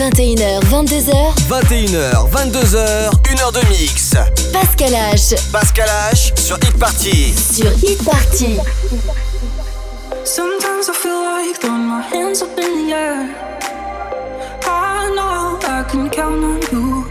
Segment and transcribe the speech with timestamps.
[0.00, 1.12] 21h, 22h.
[1.46, 4.14] 21h, 22h, 1h de mix.
[4.50, 5.34] Pascal H.
[5.52, 7.34] Pascal H sur Hit Party.
[7.34, 8.56] Sur Hit Party.
[10.24, 13.28] Sometimes I feel like throwing my hands up in the air.
[14.66, 17.04] I know I can count on you.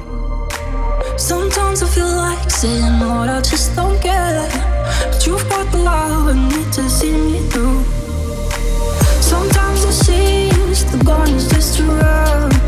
[1.15, 4.51] Sometimes I feel like saying what I just don't get.
[5.11, 7.83] But you've got the love and need to see me through.
[9.21, 12.58] Sometimes it seems the going is just around.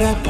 [0.00, 0.29] para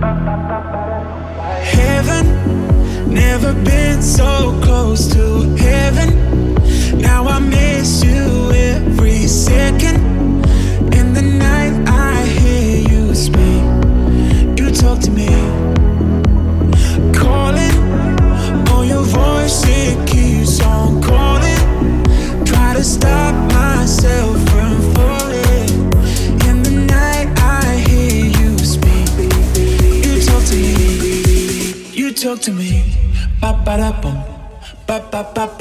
[0.00, 0.35] Party.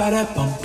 [0.06, 0.65] Ba-da-bum-bum.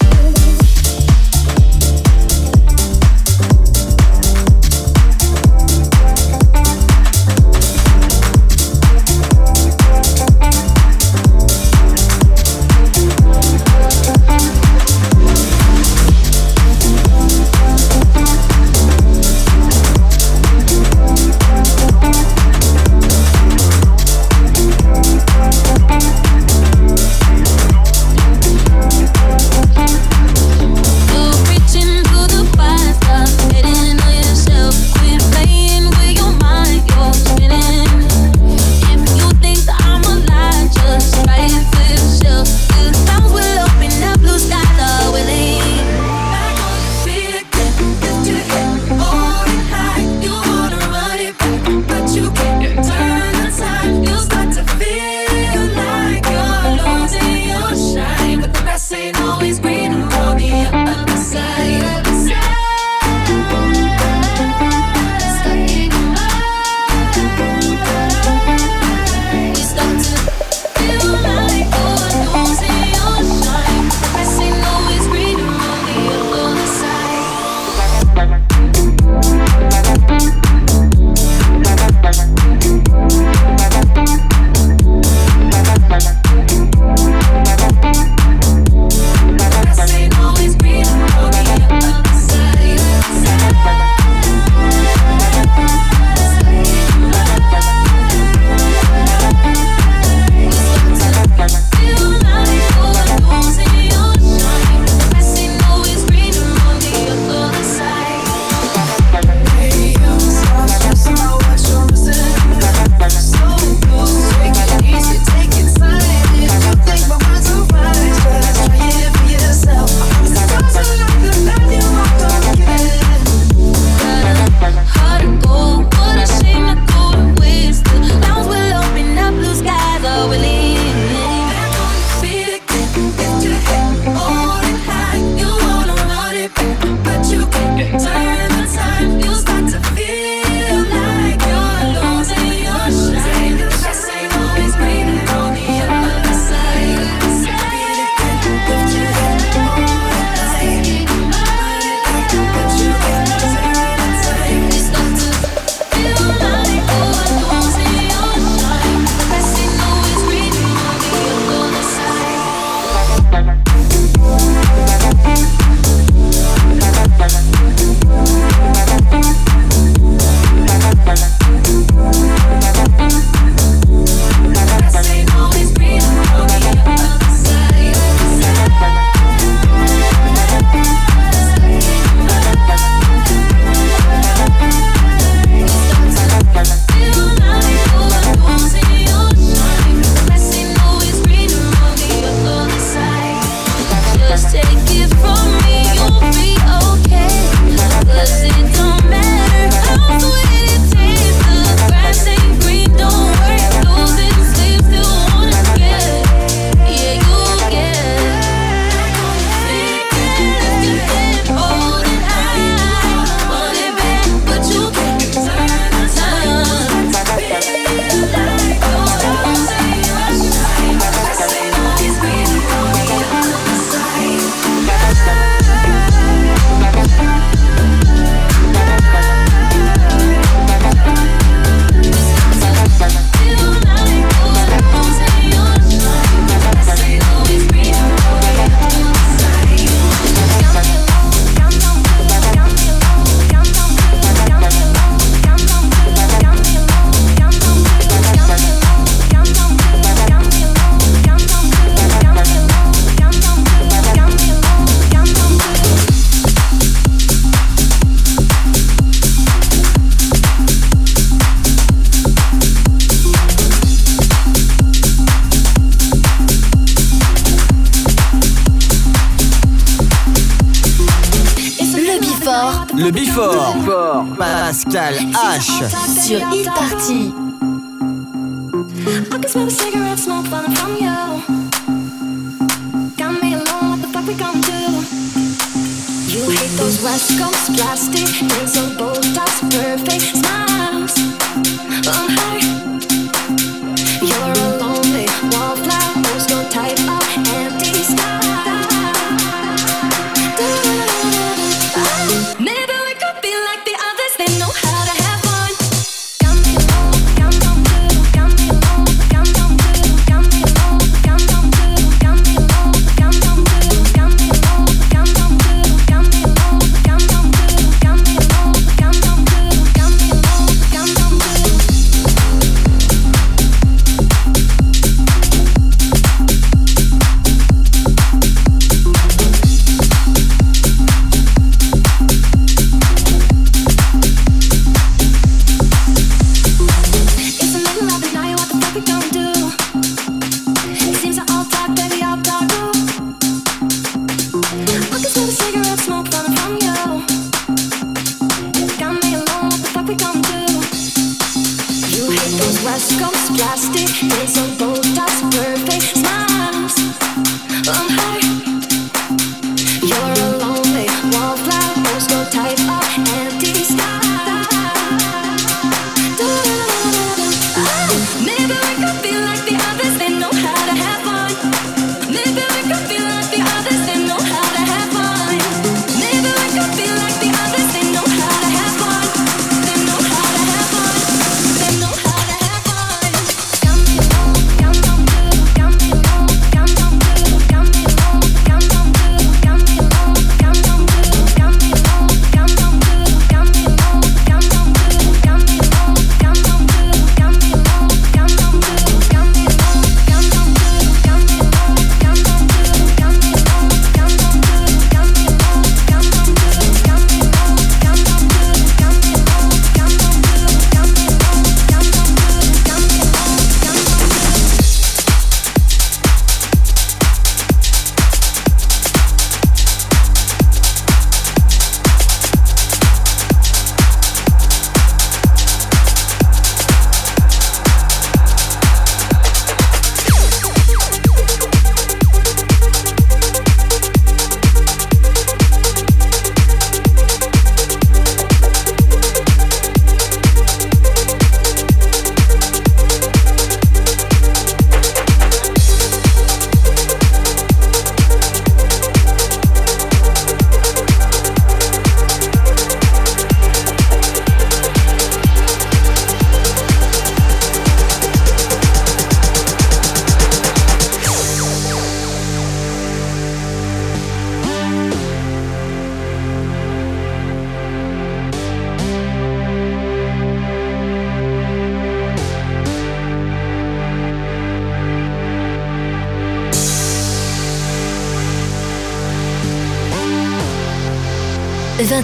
[275.61, 276.63] Flash sur e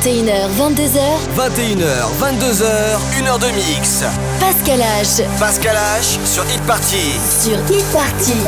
[0.08, 1.04] 21h, 22h,
[1.36, 1.84] 21h,
[2.15, 2.63] 22h,
[3.20, 4.06] 1h de mix.
[4.39, 5.22] Pascal H.
[5.38, 7.20] Pascal H sur Hit Party.
[7.43, 8.39] Sur Hit Party.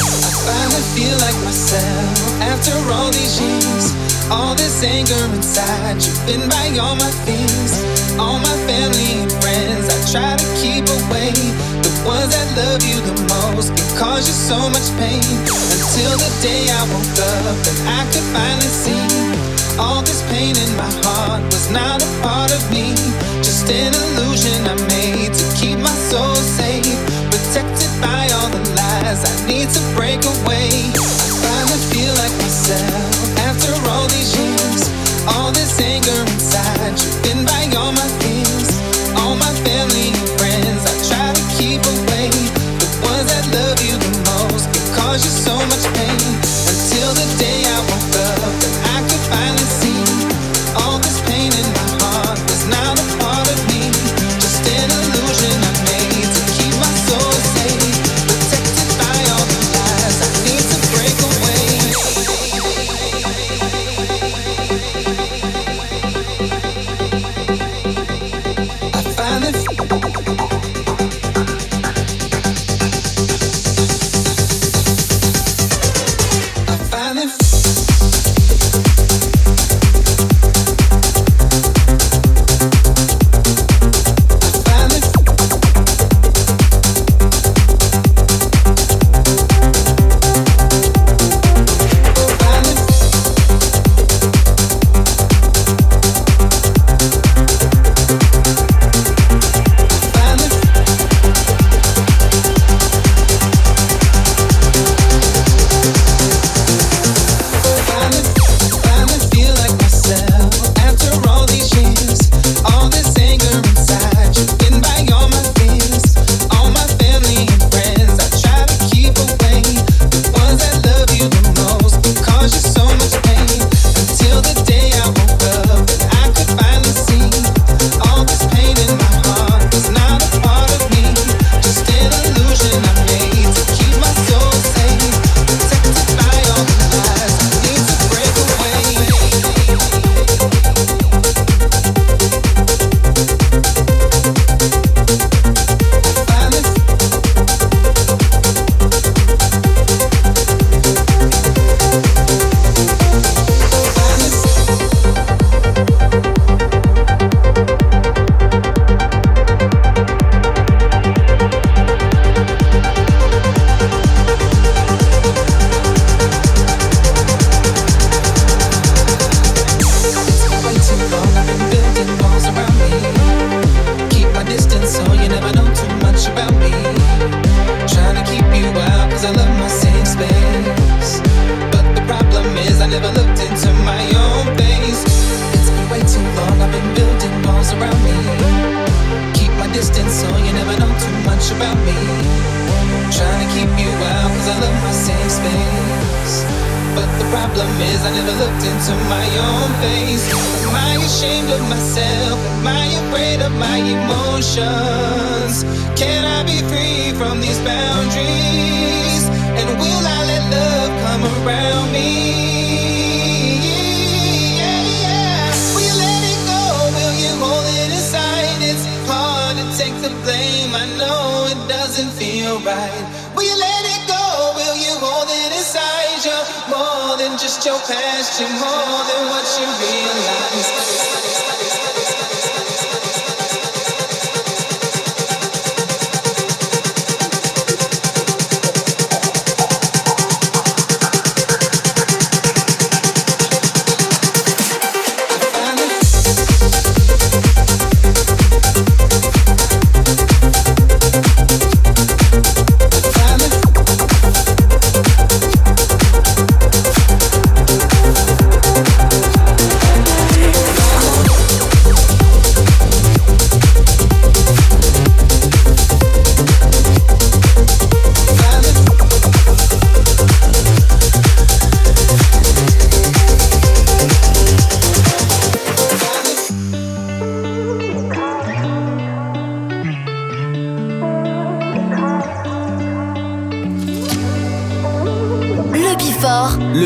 [0.00, 3.92] I finally feel like myself after all these years.
[4.30, 7.84] All this anger inside, you've been by all my things.
[8.18, 11.36] All my family and friends, I try to keep away.
[11.84, 15.20] The ones that love you the most can cause you so much pain.
[15.68, 19.47] Until the day I woke up and I could finally see.
[19.78, 22.94] All this pain in my heart was not a part of me.
[23.42, 26.98] Just an illusion I made to keep my soul safe.
[27.30, 30.90] Protected by all the lies I need to break away.
[30.94, 34.82] I finally feel like myself after all these years.
[35.30, 38.37] All this anger inside, you've been by all my things.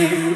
[0.00, 0.26] you.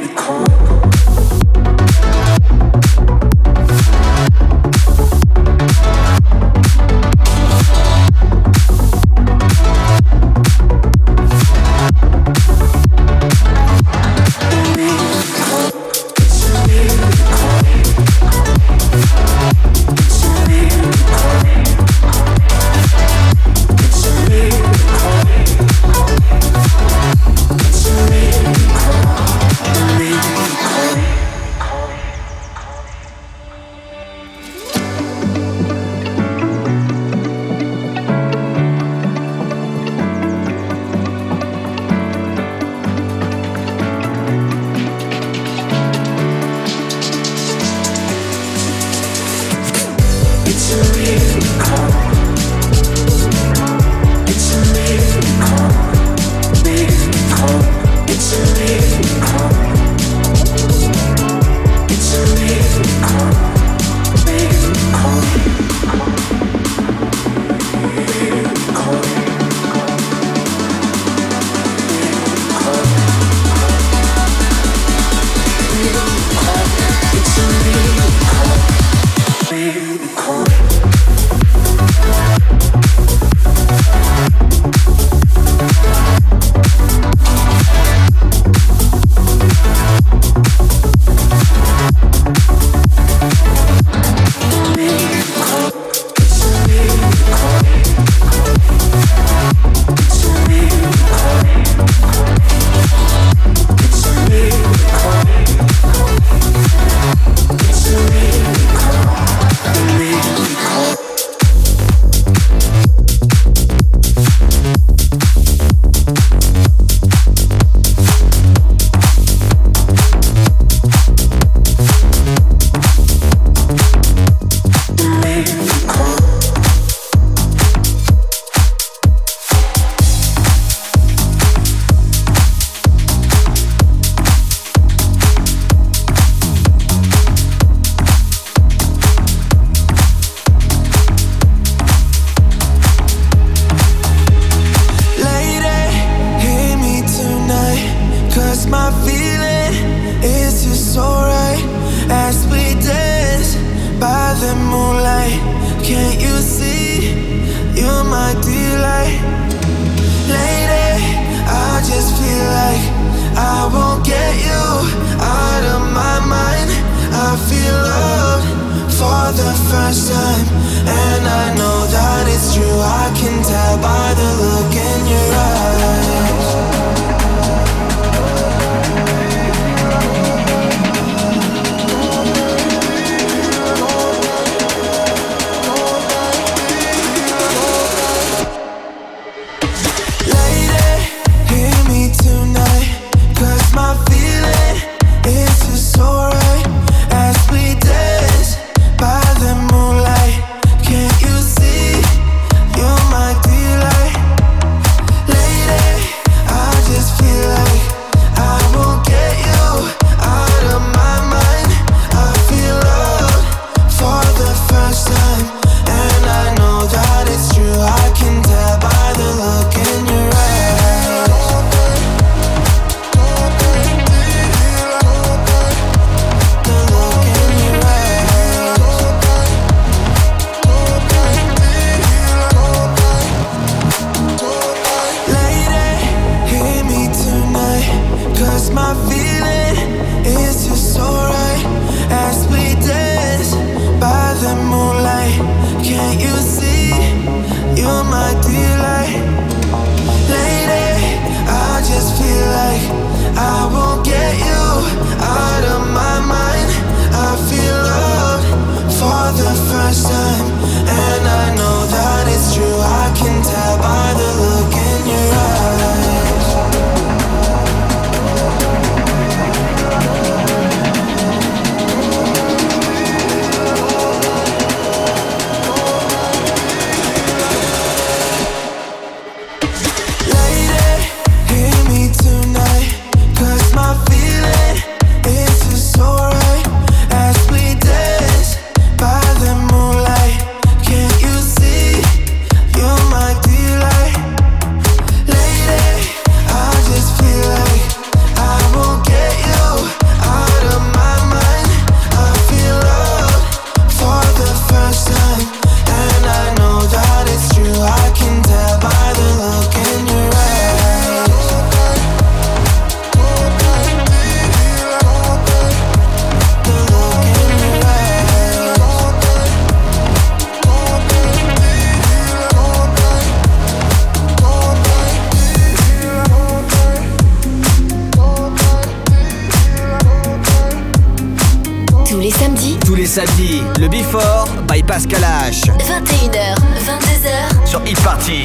[333.14, 335.70] samedi, le Before by Pascal H.
[335.78, 338.42] 21h, 22h sur Hit Party.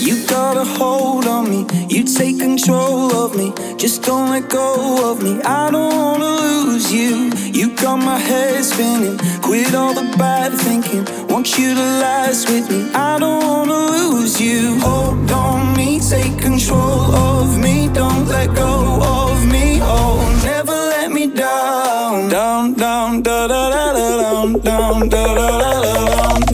[0.00, 5.10] You got a hold on me, you take control of me, just don't let go
[5.10, 5.42] of me.
[5.44, 7.30] I don't wanna lose you.
[7.52, 11.04] You got my head spinning, quit all the bad thinking.
[11.28, 14.80] Want you to last with me, I don't wanna lose you.
[14.80, 19.80] Hold on me, take control of me, don't let go of me.
[19.82, 20.73] Oh, never.
[21.34, 26.53] down, down, down, da da da da down, down, da da da da down.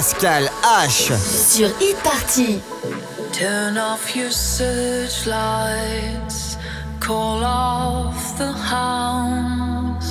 [0.00, 1.12] Pascal H.
[1.12, 2.62] Sur Hit Party.
[3.34, 5.26] Turn off your searchlights,
[7.00, 10.08] call off the hounds.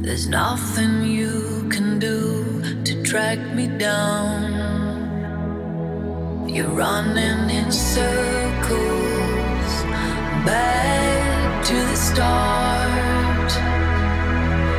[0.00, 4.54] There's nothing you can do to track me down.
[6.48, 8.72] You're running in circles,
[10.46, 13.52] back to the start,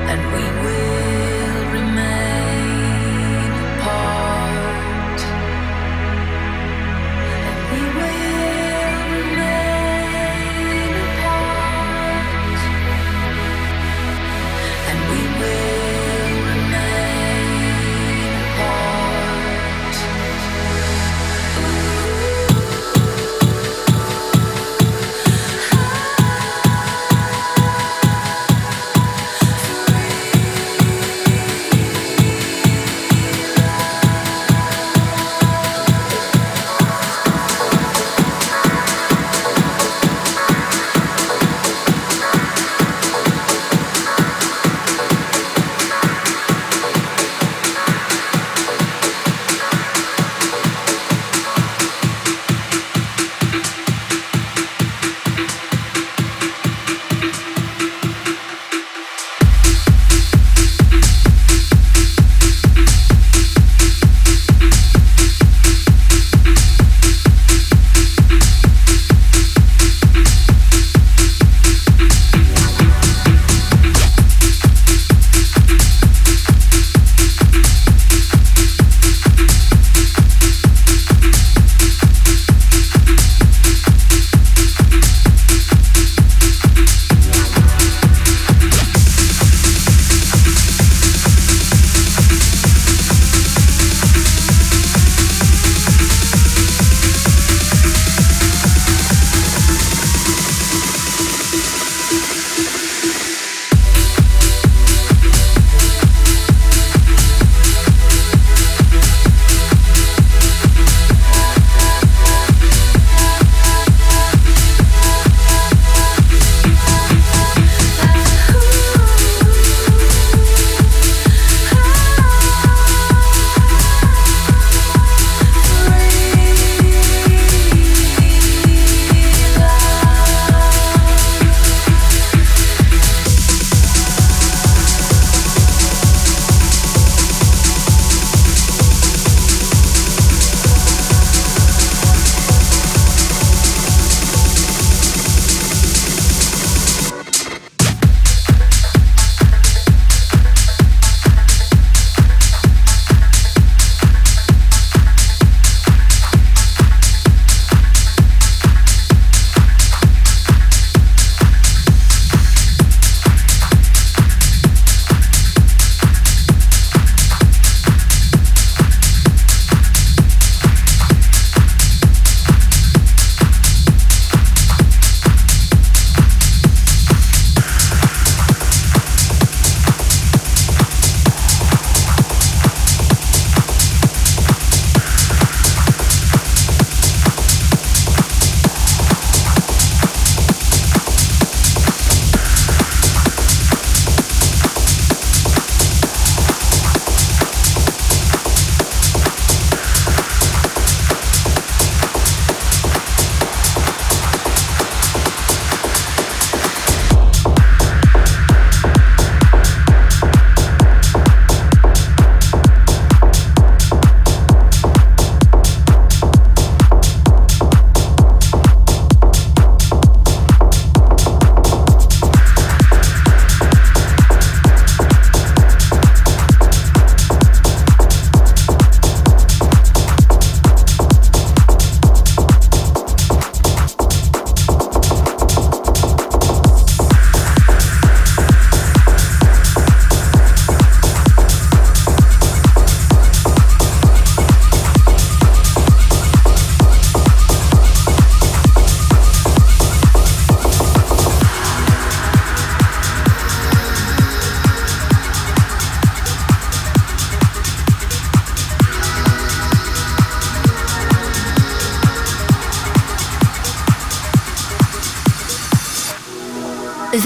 [0.09, 0.94] and we will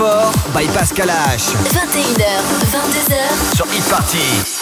[0.00, 1.52] Before by Pascal H.
[1.68, 2.40] 21h,
[2.72, 4.59] 22h, Sur Hit Party.